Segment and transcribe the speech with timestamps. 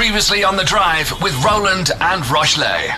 [0.00, 2.88] Previously on the drive with Roland and Rochley.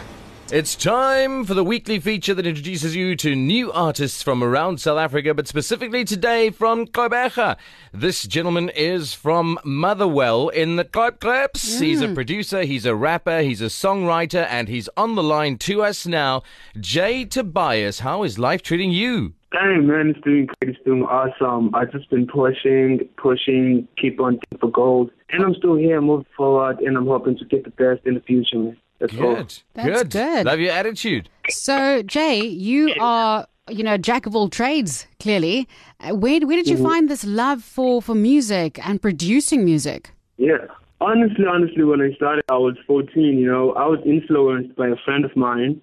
[0.52, 4.98] It's time for the weekly feature that introduces you to new artists from around South
[4.98, 7.56] Africa, but specifically today from Gqeberha.
[7.92, 11.80] This gentleman is from Motherwell in the Clap Claps.
[11.80, 12.14] He's a mm.
[12.14, 16.44] producer, he's a rapper, he's a songwriter, and he's on the line to us now.
[16.78, 19.34] Jay Tobias, how is life treating you?
[19.52, 20.74] Hey man, it's doing great.
[20.74, 21.74] It's doing awesome.
[21.74, 26.80] I've just been pushing, pushing, keep on for gold, and I'm still here, moving forward,
[26.80, 28.76] and I'm hoping to get the best in the future, man.
[28.98, 29.34] That's all.
[29.34, 29.58] Good.
[29.74, 30.10] That's good.
[30.10, 30.46] good.
[30.46, 31.28] Love your attitude.
[31.50, 35.68] So, Jay, you are, you know, jack of all trades, clearly.
[36.00, 40.12] Uh, Where, where did you find this love for, for music and producing music?
[40.36, 40.66] Yeah.
[41.00, 43.38] Honestly, honestly, when I started, I was 14.
[43.38, 45.80] You know, I was influenced by a friend of mine,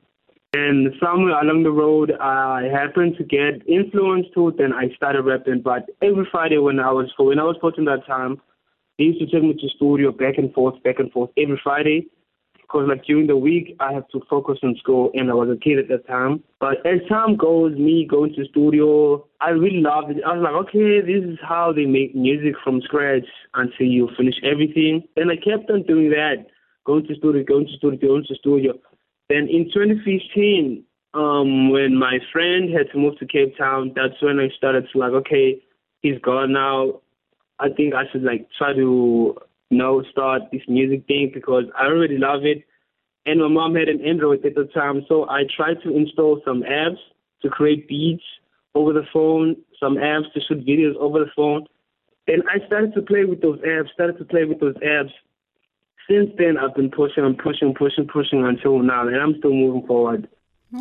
[0.54, 4.50] and somewhere along the road, I happened to get influenced to.
[4.50, 5.62] it, and I started rapping.
[5.62, 8.42] But every Friday when I was when I was 14 that time,
[8.98, 12.08] they used to take me to studio back and forth, back and forth every Friday.
[12.56, 15.58] Because like during the week, I have to focus on school, and I was a
[15.58, 16.44] kid at that time.
[16.60, 20.24] But as time goes, me going to studio, I really loved it.
[20.26, 24.36] I was like, okay, this is how they make music from scratch until you finish
[24.44, 25.04] everything.
[25.16, 26.48] And I kept on doing that,
[26.86, 28.74] going to studio, going to studio, going to studio.
[29.30, 34.40] Then in 2015, um, when my friend had to move to Cape Town, that's when
[34.40, 35.62] I started to like, okay,
[36.02, 37.02] he's gone now.
[37.60, 39.36] I think I should like try to
[39.70, 42.64] you know start this music thing because I already love it.
[43.26, 46.64] And my mom had an Android at the time, so I tried to install some
[46.64, 46.98] apps
[47.42, 48.24] to create beats
[48.76, 51.66] over the phone, some apps to shoot videos over the phone.
[52.28, 55.12] And I started to play with those apps, started to play with those apps.
[56.10, 59.86] Since then, I've been pushing and pushing, pushing, pushing until now, and I'm still moving
[59.86, 60.28] forward.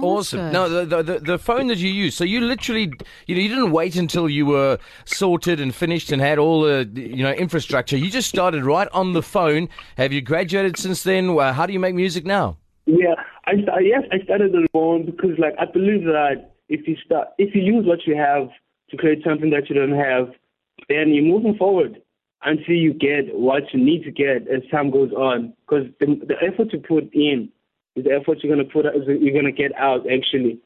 [0.02, 0.40] Awesome.
[0.40, 0.52] good.
[0.52, 2.14] No, the, the the the phone that you use.
[2.14, 2.92] So you literally,
[3.26, 6.88] you know, you didn't wait until you were sorted and finished and had all the,
[6.94, 7.96] you know, infrastructure.
[7.96, 9.68] You just started right on the phone.
[9.96, 11.30] Have you graduated since then?
[11.30, 12.58] Uh, How do you make music now?
[12.84, 13.14] Yeah,
[13.46, 16.96] I sta- yes, I started on the phone because like I believe that if you
[17.04, 18.48] start, if you use what you have
[18.90, 20.34] to create something that you don't have,
[20.88, 22.00] then you're moving forward
[22.44, 25.52] until you get what you need to get as time goes on.
[25.66, 27.48] Because the, the effort you put in
[27.96, 30.60] is the effort you're gonna put is you're gonna get out actually.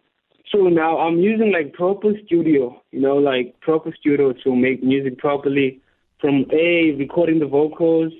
[0.50, 5.18] So now I'm using like proper studio, you know, like proper studio to make music
[5.18, 5.80] properly.
[6.20, 8.12] From a recording the vocals,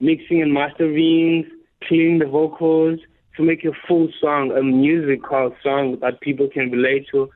[0.00, 1.48] mixing and mastering,
[1.84, 2.98] cleaning the vocals
[3.36, 7.30] to make a full song, a musical song that people can relate to.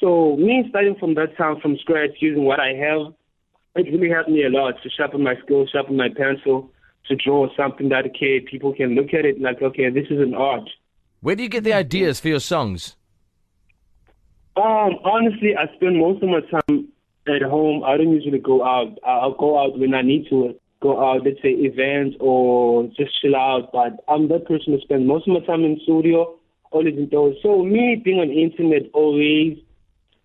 [0.00, 3.14] So me starting from that time from scratch, using what I have,
[3.76, 6.70] it really helped me a lot to sharpen my skills, sharpen my pencil,
[7.08, 10.34] to draw something that okay, people can look at it like, okay, this is an
[10.34, 10.68] art.
[11.20, 12.96] Where do you get the ideas for your songs?
[14.56, 16.88] Um, honestly, I spend most of my time
[17.28, 17.84] at home.
[17.84, 18.98] I don't usually go out.
[19.04, 23.36] I'll go out when I need to go out, let's say events or just chill
[23.36, 23.70] out.
[23.72, 26.38] But I'm that person who spends most of my time in studio,
[26.70, 27.36] always indoors.
[27.42, 29.58] So me being on the internet always,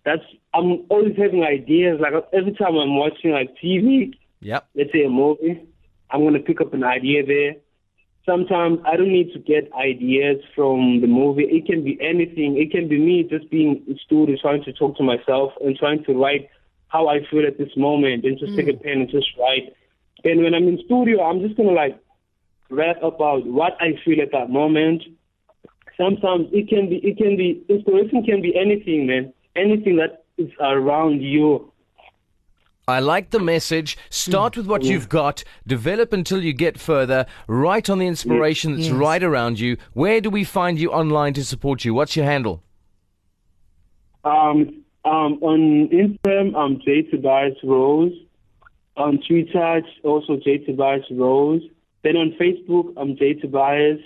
[0.04, 0.22] that's
[0.54, 1.98] I'm always having ideas.
[2.00, 4.68] Like every time I'm watching like TV, Yep.
[4.74, 5.62] let's say a movie,
[6.10, 7.56] I'm gonna pick up an idea there.
[8.26, 11.44] Sometimes I don't need to get ideas from the movie.
[11.44, 12.56] It can be anything.
[12.56, 16.04] It can be me just being in studio trying to talk to myself and trying
[16.04, 16.48] to write
[16.88, 18.82] how I feel at this moment and just take a mm.
[18.82, 19.74] pen and just write.
[20.24, 21.98] And when I'm in studio, I'm just gonna like
[22.68, 25.02] rap about what I feel at that moment.
[25.96, 29.32] Sometimes it can be it can be inspiration can be anything, man.
[29.56, 31.72] Anything that is around you.
[32.88, 33.96] I like the message.
[34.10, 38.86] Start with what you've got, develop until you get further, write on the inspiration that's
[38.88, 38.92] Yes.
[38.92, 39.76] right around you.
[39.92, 41.94] Where do we find you online to support you?
[41.94, 42.62] What's your handle?
[44.24, 48.12] Um, um, on Instagram, I'm J Tobias Rose.
[48.96, 51.62] On Twitter, it's also J Tobias Rose.
[52.02, 54.00] Then on Facebook, I'm J Tobias.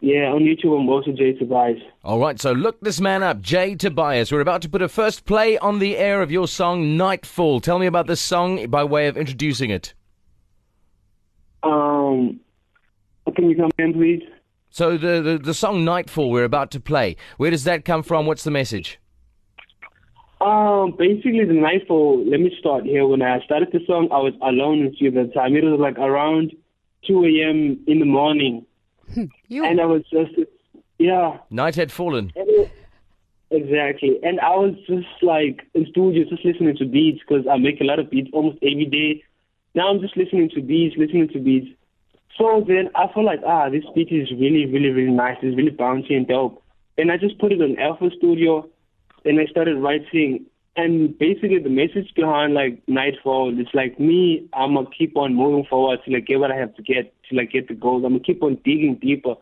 [0.00, 1.78] Yeah, on YouTube, I'm also J Tobias.
[2.04, 4.30] All right, so look this man up, Jay Tobias.
[4.30, 7.60] We're about to put a first play on the air of your song, Nightfall.
[7.60, 9.94] Tell me about this song by way of introducing it.
[11.62, 12.40] Um,
[13.34, 14.22] can you come in, please?
[14.70, 18.26] So the, the, the song Nightfall we're about to play, where does that come from?
[18.26, 19.00] What's the message?
[20.40, 22.22] Um, basically, the nightfall.
[22.28, 23.06] Let me start here.
[23.06, 25.56] When I started the song, I was alone in studio at the time.
[25.56, 26.52] It was like around
[27.06, 27.82] 2 a.m.
[27.86, 28.66] in the morning,
[29.48, 30.32] You, and I was just,
[30.98, 32.32] yeah, Night had fallen.
[33.50, 34.18] Exactly.
[34.22, 37.84] And I was just like in studio, just listening to beats because I make a
[37.84, 39.22] lot of beats almost every day.
[39.74, 41.68] Now I'm just listening to beats, listening to beats.
[42.36, 45.36] So then I felt like, ah, this beat is really, really, really nice.
[45.42, 46.62] It's really bouncy and dope.
[46.98, 48.68] And I just put it on FL Studio
[49.24, 54.46] and I started writing And basically, the message behind like Nightfall is like me.
[54.52, 57.36] I'm gonna keep on moving forward to like get what I have to get to
[57.36, 58.04] like get the goals.
[58.04, 59.36] I'm gonna keep on digging deeper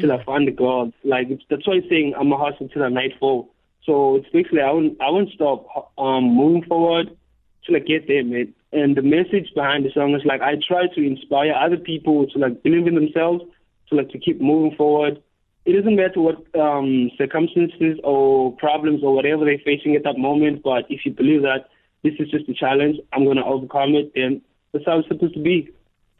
[0.00, 0.92] till I find the goals.
[1.04, 3.50] Like it's, that's why I'm saying I'm a hustle till the nightfall.
[3.86, 7.16] So it's basically I won't I won't stop um moving forward
[7.64, 8.52] till I get there, man.
[8.72, 12.38] And the message behind the song is like I try to inspire other people to
[12.38, 13.44] like believe in themselves,
[13.88, 15.22] to like to keep moving forward.
[15.64, 20.62] It doesn't matter what um, circumstances or problems or whatever they're facing at that moment,
[20.62, 21.68] but if you believe that
[22.02, 24.40] this is just a challenge, I'm gonna overcome it, then
[24.72, 25.68] that's how it's supposed to be.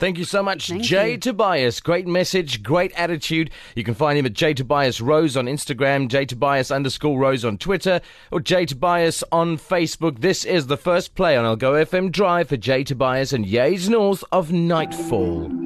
[0.00, 1.18] Thank you so much, Thank Jay you.
[1.18, 1.78] Tobias.
[1.80, 3.50] Great message, great attitude.
[3.76, 7.58] You can find him at Jay Tobias Rose on Instagram, Jay Tobias underscore Rose on
[7.58, 8.00] Twitter,
[8.30, 10.20] or Jay Tobias on Facebook.
[10.20, 14.24] This is the first play on Algoa FM Drive for Jay Tobias and Yays North
[14.32, 15.59] of Nightfall.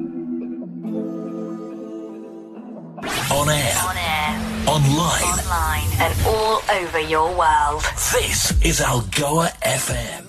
[3.35, 4.31] On air, On air,
[4.65, 5.23] online.
[5.23, 7.83] online, and all over your world.
[8.13, 10.24] This is Algoa FM.